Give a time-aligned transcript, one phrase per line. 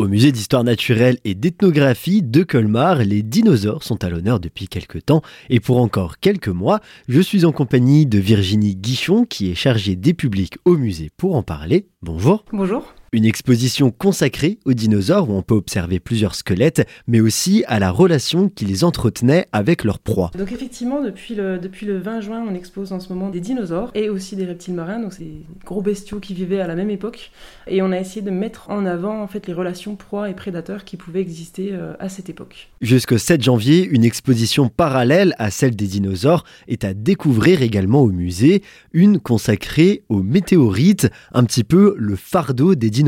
[0.00, 5.04] Au musée d'histoire naturelle et d'ethnographie de Colmar, les dinosaures sont à l'honneur depuis quelques
[5.04, 9.54] temps et pour encore quelques mois, je suis en compagnie de Virginie Guichon qui est
[9.54, 11.86] chargée des publics au musée pour en parler.
[12.00, 12.46] Bonjour.
[12.50, 12.94] Bonjour.
[13.12, 17.90] Une exposition consacrée aux dinosaures où on peut observer plusieurs squelettes, mais aussi à la
[17.90, 20.30] relation qu'ils entretenaient avec leurs proies.
[20.38, 23.90] Donc effectivement, depuis le, depuis le 20 juin, on expose en ce moment des dinosaures
[23.96, 27.32] et aussi des reptiles marins, donc ces gros bestiaux qui vivaient à la même époque.
[27.66, 30.84] Et on a essayé de mettre en avant en fait les relations proies et prédateurs
[30.84, 32.68] qui pouvaient exister euh, à cette époque.
[32.80, 38.12] Jusqu'au 7 janvier, une exposition parallèle à celle des dinosaures est à découvrir également au
[38.12, 42.99] musée, une consacrée aux météorites, un petit peu le fardeau des dinosaures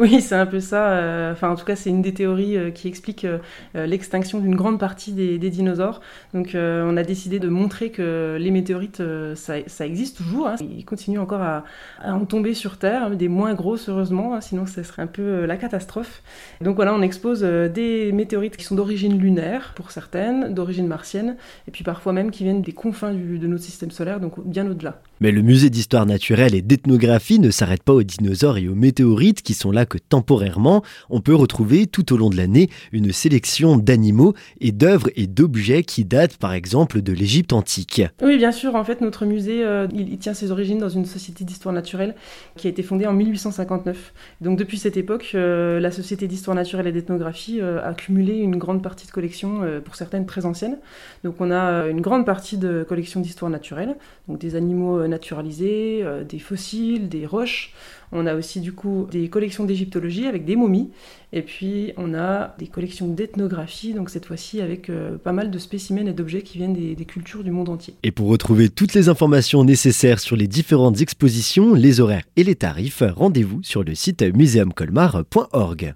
[0.00, 0.92] Oui, c'est un peu ça.
[0.92, 3.38] Euh, enfin, en tout cas, c'est une des théories euh, qui explique euh,
[3.74, 6.00] l'extinction d'une grande partie des, dinosaures.
[6.32, 9.02] Donc, on a décidé de montrer que les météorites,
[9.34, 10.48] ça, existe toujours.
[10.48, 10.56] Hein.
[10.60, 11.64] Ils continuent encore à,
[12.04, 15.56] en tomber sur Terre, des moins grosses, heureusement, hein, sinon ce serait un peu la
[15.56, 16.22] catastrophe.
[16.60, 21.36] Donc voilà, on expose des météorites qui sont d'origine lunaire, pour certaines, d'origine martienne,
[21.68, 25.00] et puis parfois même qui viennent des confins de notre système solaire, donc bien au-delà.
[25.20, 29.42] Mais le musée d'histoire naturelle et d'ethnographie ne s'arrête pas aux dinosaures et aux météorites
[29.42, 30.82] qui sont là que temporairement.
[31.08, 35.82] On peut retrouver tout au long de l'année une sélection d'animaux et d'œuvres et d'objets
[35.82, 38.02] qui datent par exemple de l'Égypte antique.
[38.22, 38.74] Oui, bien sûr.
[38.74, 42.14] En fait, notre musée, euh, il, tient ses origines dans une société d'histoire naturelle
[42.56, 44.12] qui a été fondée en 1859.
[44.40, 48.56] Donc depuis cette époque, euh, la société d'histoire naturelle et d'ethnographie euh, a cumulé une
[48.56, 50.78] grande partie de collections, pour certaines très anciennes.
[51.22, 53.96] Donc on a une grande partie de collections d'histoire naturelle,
[54.28, 57.72] donc des animaux naturalisés, euh, des fossiles, des roches.
[58.10, 60.90] On a aussi du coup des collections d'égyptologie avec des momies.
[61.32, 65.58] Et puis on a des collections d'ethnographie, donc cette fois-ci avec euh, pas mal de
[65.58, 67.94] spécimens et d'objets qui viennent des, des cultures du monde entier.
[68.02, 72.56] Et pour retrouver toutes les informations nécessaires sur les différentes expositions, les horaires et les
[72.56, 75.92] tarifs, rendez-vous sur le site museumcolmar.org.